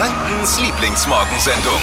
[0.00, 1.78] Frankens Lieblingsmorgensendung.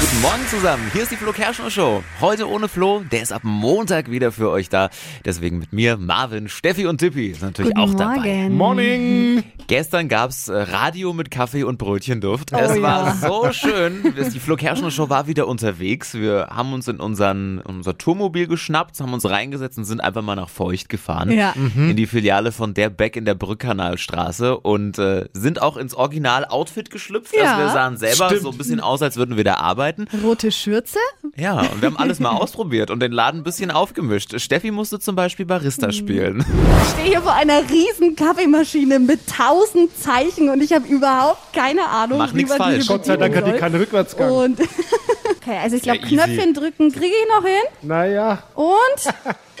[0.00, 2.02] Guten Morgen zusammen, hier ist die Flo Kerschner Show.
[2.22, 4.88] Heute ohne Flo, der ist ab Montag wieder für euch da.
[5.26, 8.48] Deswegen mit mir, Marvin, Steffi und Tippi ist natürlich Guten auch dabei.
[8.48, 8.56] Morgen.
[8.56, 9.42] Morning!
[9.66, 12.52] Gestern gab's äh, Radio mit Kaffee und Brötchenduft.
[12.52, 12.82] Oh es ja.
[12.82, 14.14] war so schön.
[14.16, 16.14] Die Flo Kerschner Show war wieder unterwegs.
[16.14, 20.34] Wir haben uns in unseren, unser Tourmobil geschnappt, haben uns reingesetzt und sind einfach mal
[20.34, 21.30] nach Feucht gefahren.
[21.30, 21.54] Ja.
[21.76, 26.90] In die Filiale von der Beck in der Brückkanalstraße und äh, sind auch ins Original-Outfit
[26.90, 27.36] geschlüpft.
[27.36, 27.52] Ja.
[27.52, 28.42] Also wir sahen selber Stimmt.
[28.42, 29.89] so ein bisschen aus, als würden wir da arbeiten.
[30.22, 30.98] Rote Schürze?
[31.36, 34.38] Ja, und wir haben alles mal ausprobiert und den Laden ein bisschen aufgemischt.
[34.40, 35.92] Steffi musste zum Beispiel Barista Mhm.
[35.92, 36.44] spielen.
[36.82, 41.86] Ich stehe hier vor einer riesen Kaffeemaschine mit tausend Zeichen und ich habe überhaupt keine
[41.88, 42.86] Ahnung, Mach wie man falsch.
[42.86, 44.30] Gott sei Dank hat die keinen Rückwärtsgang.
[44.30, 44.60] Und
[45.50, 46.06] okay, also ich glaube, Ja.
[46.06, 47.62] Knöpfchen drücken kriege ich noch hin.
[47.82, 48.66] naja, Und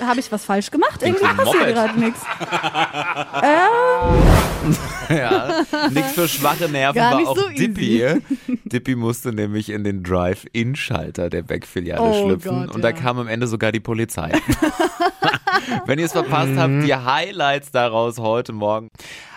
[0.06, 1.02] habe ich was falsch gemacht?
[1.02, 2.20] Irgendwie passiert gerade nichts.
[5.08, 8.04] Ja, nix für schwache Nerven Gar war nicht auch so Dippy.
[8.64, 12.94] Dippy musste nämlich in den Drive-In-Schalter der Beck-Filiale Oh schlüpfen Gott, und da ja.
[12.94, 14.30] kam am Ende sogar die Polizei.
[15.86, 18.88] Wenn ihr es verpasst habt, die Highlights daraus heute Morgen.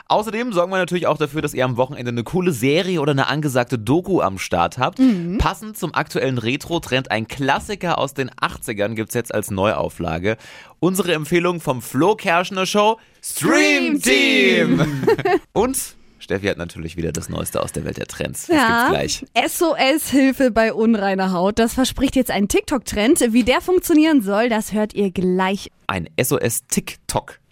[0.09, 3.28] Außerdem sorgen wir natürlich auch dafür, dass ihr am Wochenende eine coole Serie oder eine
[3.28, 5.00] angesagte Doku am Start habt.
[5.40, 10.38] Passend zum aktuellen Retro-Trend, ein Klassiker aus den 80ern gibt's jetzt als Neuauflage.
[10.80, 14.82] Unsere Empfehlung vom Flo Kerschner Show, Stream Team!
[15.54, 18.48] Und Steffi hat natürlich wieder das Neueste aus der Welt der Trends.
[18.48, 19.50] Das Ja, gibt's gleich.
[19.50, 21.60] SOS-Hilfe bei unreiner Haut.
[21.60, 23.34] Das verspricht jetzt ein TikTok-Trend.
[23.34, 25.70] Wie der funktionieren soll, das hört ihr gleich.
[25.88, 26.08] Ein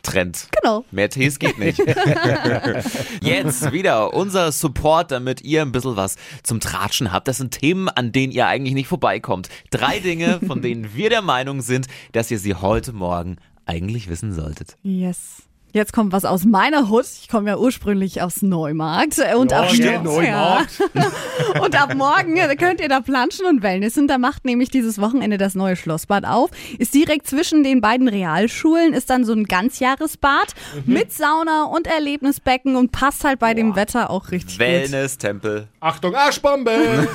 [0.01, 0.47] SOS-TikTok-Trend.
[0.61, 0.85] Genau.
[0.91, 1.79] Mehr Tees geht nicht.
[3.21, 7.27] Jetzt wieder unser Support, damit ihr ein bisschen was zum Tratschen habt.
[7.27, 9.49] Das sind Themen, an denen ihr eigentlich nicht vorbeikommt.
[9.69, 14.33] Drei Dinge, von denen wir der Meinung sind, dass ihr sie heute Morgen eigentlich wissen
[14.33, 14.77] solltet.
[14.83, 15.43] Yes.
[15.73, 17.05] Jetzt kommt was aus meiner Hut.
[17.21, 19.17] Ich komme ja ursprünglich aus Neumarkt.
[19.35, 20.79] Und, ab, stimmt, Neumarkt.
[20.93, 21.61] Ja.
[21.61, 24.07] und ab morgen könnt ihr da planschen und Wellnessen.
[24.07, 26.49] Da macht nämlich dieses Wochenende das neue Schlossbad auf.
[26.77, 30.53] Ist direkt zwischen den beiden Realschulen, ist dann so ein Ganzjahresbad
[30.85, 34.67] mit Sauna und Erlebnisbecken und passt halt bei dem Wetter auch richtig gut.
[34.67, 35.67] Wellness-Tempel.
[35.79, 36.71] Achtung, Arschbombe!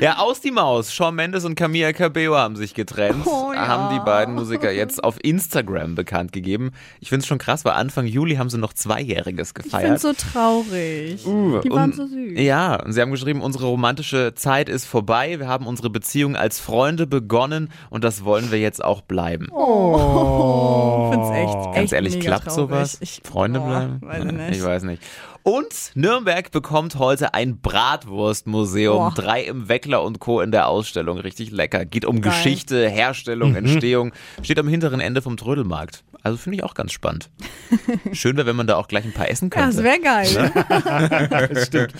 [0.00, 0.92] Ja, aus die Maus.
[0.92, 3.26] Shawn Mendes und Camilla Cabello haben sich getrennt.
[3.26, 3.66] Oh ja.
[3.66, 6.72] Haben die beiden Musiker jetzt auf Instagram bekannt gegeben.
[7.00, 10.00] Ich finde es schon krass, weil Anfang Juli haben sie noch Zweijähriges Ich finde gefeiert.
[10.00, 11.22] so traurig.
[11.24, 12.38] die waren und, so süß.
[12.40, 15.38] Ja, und sie haben geschrieben, unsere romantische Zeit ist vorbei.
[15.38, 19.48] Wir haben unsere Beziehung als Freunde begonnen und das wollen wir jetzt auch bleiben.
[19.52, 22.56] Oh, ich find's echt, Ganz echt ehrlich, klappt traurig.
[22.56, 22.96] sowas?
[23.00, 23.66] Ich, Freunde boah,
[24.00, 24.38] bleiben?
[24.38, 24.56] Weiß.
[24.56, 25.02] Ich weiß nicht.
[25.46, 28.96] Und Nürnberg bekommt heute ein Bratwurstmuseum.
[28.96, 29.12] Boah.
[29.14, 30.40] Drei im Weckler und Co.
[30.40, 31.18] in der Ausstellung.
[31.18, 31.84] Richtig lecker.
[31.84, 32.32] Geht um Geil.
[32.32, 34.12] Geschichte, Herstellung, Entstehung.
[34.42, 36.02] Steht am hinteren Ende vom Trödelmarkt.
[36.22, 37.28] Also finde ich auch ganz spannend.
[38.12, 39.84] Schön wäre, wenn man da auch gleich ein paar essen Ja, das könnte.
[39.84, 41.48] wäre geil.
[41.54, 41.92] Das stimmt.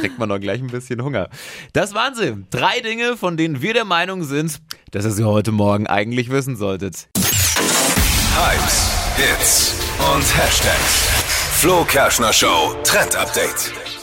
[0.00, 1.28] Kriegt man doch gleich ein bisschen Hunger.
[1.72, 2.34] Das waren sie.
[2.50, 4.58] Drei Dinge, von denen wir der Meinung sind,
[4.90, 7.08] dass ihr sie heute Morgen eigentlich wissen solltet.
[7.14, 9.74] Hypes, Hits
[10.14, 11.47] und Hashtags.
[11.60, 13.97] Flo Kerschner Show Trend Update.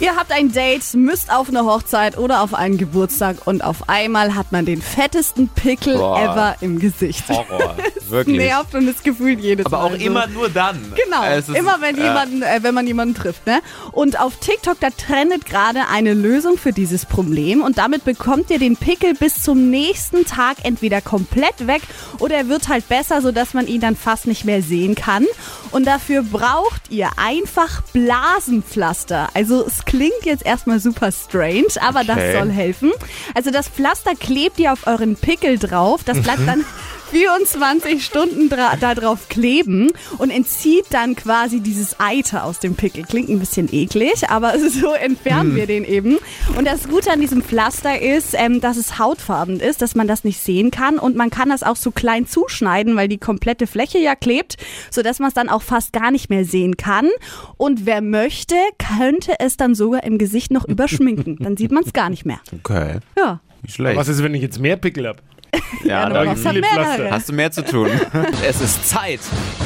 [0.00, 4.34] Ihr habt ein Date, müsst auf eine Hochzeit oder auf einen Geburtstag und auf einmal
[4.34, 6.18] hat man den fettesten Pickel Boah.
[6.20, 7.28] ever im Gesicht.
[7.28, 7.76] Horror.
[8.08, 8.36] Wirklich.
[8.38, 9.84] Nervt und das Gefühl jedes Aber Mal.
[9.86, 9.96] auch so.
[10.04, 10.92] immer nur dann.
[11.04, 12.04] Genau, ist- immer wenn, ja.
[12.04, 13.46] jemanden, äh, wenn man jemanden trifft.
[13.46, 13.60] Ne?
[13.92, 18.58] Und auf TikTok, da trendet gerade eine Lösung für dieses Problem und damit bekommt ihr
[18.58, 21.82] den Pickel bis zum nächsten Tag entweder komplett weg
[22.18, 25.26] oder er wird halt besser, sodass man ihn dann fast nicht mehr sehen kann.
[25.70, 29.28] Und dafür braucht ihr einfach Blasenpflaster.
[29.32, 32.32] Also klingt jetzt erstmal super strange, aber Okay.
[32.32, 32.92] das soll helfen.
[33.34, 36.02] Also das Pflaster klebt ihr auf euren Pickel drauf.
[36.04, 36.64] Das bleibt dann
[37.12, 43.04] 24 Stunden da drauf kleben und entzieht dann quasi dieses Eiter aus dem Pickel.
[43.04, 46.16] Klingt ein bisschen eklig, aber so entfernen wir den eben.
[46.56, 50.24] Und das Gute an diesem Pflaster ist, ähm, dass es hautfarben ist, dass man das
[50.24, 53.98] nicht sehen kann und man kann das auch so klein zuschneiden, weil die komplette Fläche
[53.98, 54.56] ja klebt,
[54.90, 57.10] sodass man es dann auch fast gar nicht mehr sehen kann.
[57.58, 58.54] Und wer möchte,
[58.98, 61.36] könnte es dann sogar im Gesicht noch überschminken.
[61.40, 62.40] Dann sieht man es gar nicht mehr.
[62.54, 63.40] Okay, Ja.
[63.62, 63.98] nicht schlecht.
[63.98, 65.20] Was ist, wenn ich jetzt mehr Pickel hab?
[65.84, 66.84] ja, viele mehrere.
[66.84, 67.10] Pflaster.
[67.10, 67.88] hast du mehr zu tun.
[68.46, 69.20] es ist Zeit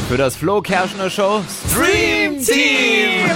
[0.08, 3.30] für das Flo Kerschner Show Stream Team.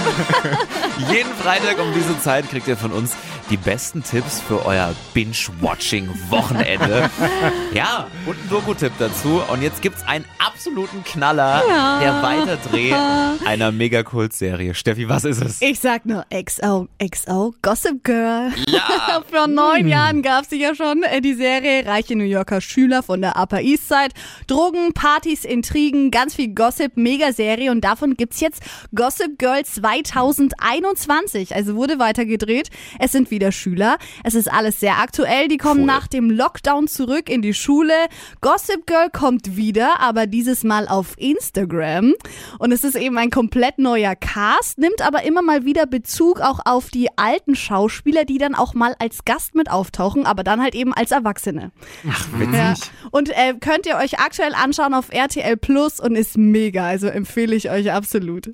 [1.11, 3.15] Jeden Freitag um diese Zeit kriegt ihr von uns
[3.51, 7.09] die besten Tipps für euer Binge-Watching-Wochenende.
[7.73, 9.41] ja, und ein Doku-Tipp dazu.
[9.51, 11.61] Und jetzt gibt's einen absoluten Knaller,
[12.01, 12.93] der Weiterdreh
[13.45, 14.73] einer Mega-Kult-Serie.
[14.73, 15.61] Steffi, was ist es?
[15.61, 18.53] Ich sag nur XOXO Gossip Girl.
[18.69, 19.21] Ja!
[19.29, 23.19] Vor neun Jahren gab sie ja schon äh, die Serie Reiche New Yorker Schüler von
[23.19, 24.11] der Upper East Side.
[24.47, 28.63] Drogen, Partys, Intrigen, ganz viel Gossip, Mega-Serie und davon gibt's jetzt
[28.95, 31.53] Gossip Girl 2021.
[31.53, 32.69] Also wurde weitergedreht.
[32.97, 33.97] Es sind wieder Schüler.
[34.23, 35.47] Es ist alles sehr aktuell.
[35.47, 35.85] Die kommen Cool.
[35.87, 37.93] nach dem Lockdown zurück in die Schule.
[38.41, 42.13] Gossip Girl kommt wieder, aber dieses Mal auf Instagram.
[42.59, 46.59] Und es ist eben ein komplett neuer Cast, nimmt aber immer mal wieder Bezug auch
[46.65, 50.75] auf die alten Schauspieler, die dann auch mal als Gast mit auftauchen, aber dann halt
[50.75, 51.71] eben als Erwachsene.
[52.09, 52.53] Ach, witzig.
[52.53, 52.73] Ja.
[53.11, 57.55] Und äh, könnt ihr euch aktuell anschauen auf RTL Plus und ist mega, also empfehle
[57.55, 58.51] ich euch absolut.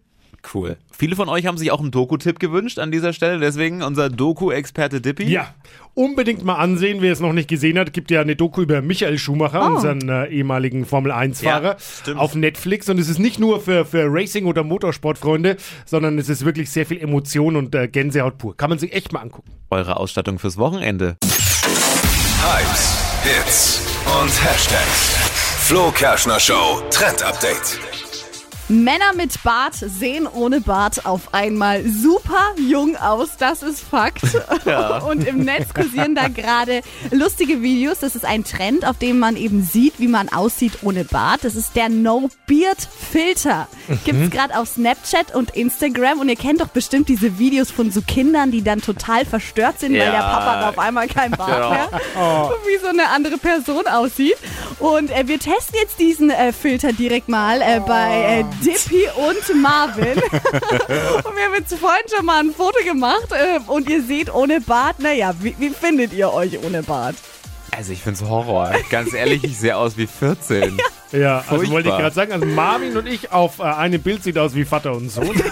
[0.53, 0.77] Cool.
[0.91, 5.01] Viele von euch haben sich auch einen Doku-Tipp gewünscht an dieser Stelle, deswegen unser Doku-Experte
[5.01, 5.25] Dippy.
[5.25, 5.53] Ja,
[5.93, 7.91] unbedingt mal ansehen, wer es noch nicht gesehen hat.
[7.91, 9.75] Gibt ja eine Doku über Michael Schumacher, Oh.
[9.75, 11.75] unseren äh, ehemaligen Formel-1-Fahrer,
[12.07, 12.87] Ja, auf Netflix.
[12.87, 16.85] Und es ist nicht nur für, für Racing- oder Motorsportfreunde, sondern es ist wirklich sehr
[16.85, 18.55] viel Emotion und äh, Gänsehaut pur.
[18.55, 19.51] Kann man sich echt mal angucken.
[19.69, 21.17] Eure Ausstattung fürs Wochenende.
[21.23, 23.81] Hypes, Hits
[24.21, 25.15] und Hashtags.
[25.67, 27.79] Flo Kerschner Show Trend Update.
[28.69, 34.21] Männer mit Bart sehen ohne Bart auf einmal super jung aus, das ist Fakt.
[35.09, 36.81] Und im Netz kursieren da gerade
[37.11, 37.99] lustige Videos.
[37.99, 41.43] Das ist ein Trend, auf dem man eben sieht, wie man aussieht ohne Bart.
[41.43, 43.67] Das ist der No-Beard-Filter.
[44.05, 46.19] Gibt's gerade auf Snapchat und Instagram.
[46.19, 49.91] Und ihr kennt doch bestimmt diese Videos von so Kindern, die dann total verstört sind,
[49.93, 50.11] weil Ja.
[50.11, 51.69] der Papa da auf einmal kein Bart Genau.
[51.69, 51.89] mehr
[52.67, 54.37] wie so eine andere Person aussieht.
[54.79, 59.61] Und äh, wir testen jetzt diesen äh, Filter direkt mal äh, bei äh, Dippy und
[59.61, 60.17] Marvin.
[60.21, 64.61] und wir haben jetzt vorhin schon mal ein Foto gemacht äh, und ihr seht ohne
[64.61, 64.99] Bart.
[64.99, 67.15] Naja, wie, wie findet ihr euch ohne Bart?
[67.75, 68.71] Also ich find's Horror.
[68.89, 70.77] Ganz ehrlich, ich sehe aus wie 14.
[71.13, 71.71] Ja, also Furchtbar.
[71.73, 74.65] wollte ich gerade sagen, also Marvin und ich auf äh, einem Bild sieht aus wie
[74.65, 75.29] Vater und Sohn.
[75.35, 75.45] Ist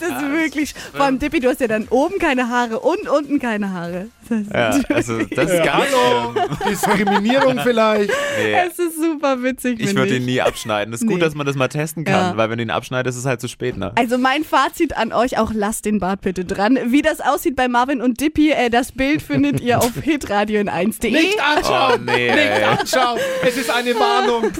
[0.00, 0.74] das wirklich?
[0.92, 4.08] Vor allem Dippy, du hast ja dann oben keine Haare und unten keine Haare.
[4.30, 6.34] Das Ja, also das ist Ja, ganz hallo.
[6.70, 8.10] Diskriminierung vielleicht.
[8.38, 8.54] Nee.
[8.66, 10.94] Es ist super witzig, Ich würde ihn nie abschneiden.
[10.94, 11.14] Es ist Nee.
[11.14, 12.36] gut, dass man das mal testen kann, Ja.
[12.36, 13.92] weil wenn du ihn abschneidest, ist es halt zu spät, ne?
[13.96, 16.78] Also mein Fazit an euch, auch lasst den Bart bitte dran.
[16.86, 20.68] Wie das aussieht bei Marvin und Dippy, äh, das Bild findet ihr auf hitradio in
[20.70, 21.10] 1.de.
[21.10, 22.00] Nicht anschauen!
[22.08, 23.18] Oh, nee, Nicht anschauen!
[23.46, 24.50] Es ist eine Warnung.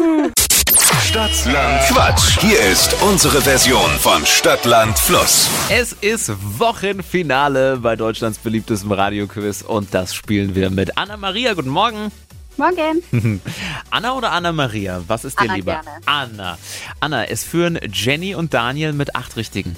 [1.11, 2.39] Stadtland Quatsch.
[2.41, 5.51] Hier ist unsere Version von Stadtland Fluss.
[5.69, 6.31] Es ist
[6.61, 11.55] Wochenfinale bei Deutschlands beliebtestem Radioquiz und das spielen wir mit Anna Maria.
[11.55, 12.13] Guten Morgen.
[12.57, 13.41] Morgen.
[13.91, 15.03] Anna oder Anna Maria?
[15.09, 15.73] Was ist dir Anna lieber?
[15.73, 15.91] gerne.
[16.07, 16.59] Anna.
[17.01, 19.75] Anna, es führen Jenny und Daniel mit acht Richtigen.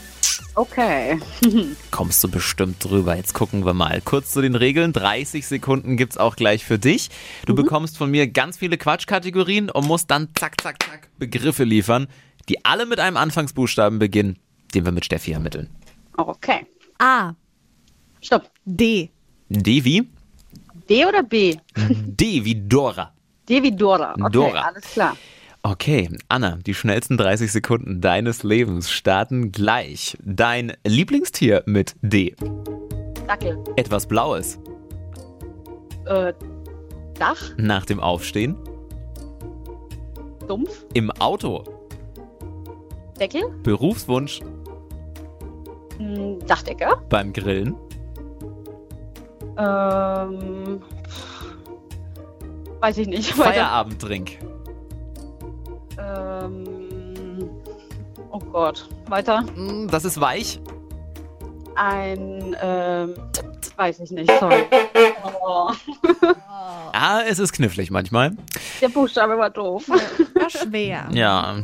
[0.54, 1.18] Okay.
[1.90, 3.16] Kommst du bestimmt drüber.
[3.16, 4.00] Jetzt gucken wir mal.
[4.04, 4.92] Kurz zu den Regeln.
[4.92, 7.10] 30 Sekunden gibt's auch gleich für dich.
[7.46, 12.06] Du bekommst von mir ganz viele Quatschkategorien und musst dann zack, zack, zack Begriffe liefern,
[12.48, 14.38] die alle mit einem Anfangsbuchstaben beginnen,
[14.74, 15.70] den wir mit Steffi ermitteln.
[16.16, 16.66] Okay.
[16.98, 17.34] A,
[18.20, 18.50] Stopp.
[18.64, 19.10] D,
[19.48, 20.08] D wie?
[20.88, 21.56] D oder B?
[21.76, 23.12] D wie Dora.
[23.48, 24.12] D wie Dora.
[24.12, 24.60] Okay, Dora.
[24.60, 25.16] alles klar.
[25.64, 30.18] Okay, Anna, die schnellsten 30 Sekunden deines Lebens starten gleich.
[30.24, 32.34] Dein Lieblingstier mit D.
[33.28, 33.62] Dackel.
[33.76, 34.58] Etwas Blaues.
[36.06, 36.32] Äh,
[37.14, 37.40] Dach.
[37.56, 38.56] Nach dem Aufstehen.
[40.48, 40.84] Dumpf.
[40.94, 41.62] Im Auto.
[43.20, 43.42] Deckel.
[43.62, 44.40] Berufswunsch.
[45.98, 47.00] Hm, Dachdecker.
[47.08, 47.76] Beim Grillen.
[49.56, 50.82] Ähm,
[52.80, 53.38] weiß ich nicht.
[53.38, 53.86] Weiter.
[58.50, 58.88] Gott.
[59.08, 59.42] Weiter.
[59.56, 60.60] Mm, Das ist weich.
[61.74, 63.14] Ein, ähm,
[63.76, 64.30] weiß ich nicht.
[64.38, 64.64] Sorry.
[65.42, 65.70] Oh,
[66.94, 68.32] Ah, es ist knifflig manchmal.
[68.80, 69.88] der Buchstabe war doof.
[69.88, 71.08] war schwer.
[71.12, 71.56] Ja,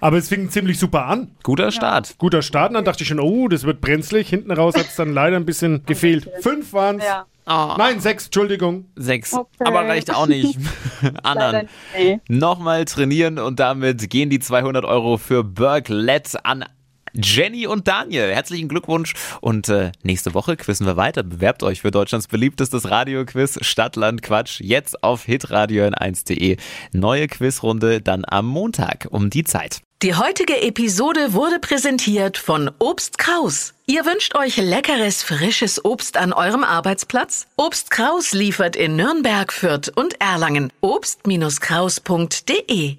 [0.00, 1.30] Aber es fing ziemlich super an.
[1.42, 2.16] guter Start.
[2.18, 2.70] Guter Start.
[2.70, 4.28] Und dann dachte ich schon, oh, das wird brenzlig.
[4.28, 6.28] Hinten raus hat es dann leider ein bisschen gefehlt.
[6.40, 7.04] Fünf waren es.
[7.04, 7.26] Ja.
[7.46, 8.86] Oh, Nein, sechs, Entschuldigung.
[8.96, 9.34] sechs.
[9.34, 9.64] Okay.
[9.64, 10.58] Aber reicht auch nicht.
[11.02, 11.68] Nicht.
[11.96, 12.20] Nee.
[12.28, 16.64] nochmal trainieren und damit gehen die 200 Euro für Berglet an
[17.14, 18.34] Jenny und Daniel.
[18.34, 21.22] Herzlichen Glückwunsch und äh, nächste Woche quizzen wir weiter.
[21.22, 26.56] Bewerbt euch für Deutschlands beliebtestes Radioquiz Stadtland Quatsch jetzt auf hitradio in 1.de.
[26.92, 29.80] Neue Quizrunde dann am Montag um die Zeit.
[30.02, 33.72] Die heutige Episode wurde präsentiert von Obst Kraus.
[33.86, 37.46] Ihr wünscht euch leckeres, frisches Obst an eurem Arbeitsplatz?
[37.56, 40.72] Obst Kraus liefert in Nürnberg, Fürth und Erlangen.
[40.80, 42.96] Obst-Kraus.de